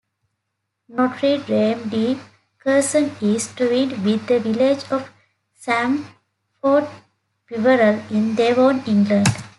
Notre-Dame-de-Courson 0.89 3.11
is 3.21 3.53
twinned 3.53 4.03
with 4.03 4.25
the 4.25 4.39
village 4.39 4.83
of 4.91 5.07
Sampford 5.55 6.87
Peverell 7.47 8.03
in 8.09 8.33
Devon, 8.33 8.81
England. 8.87 9.27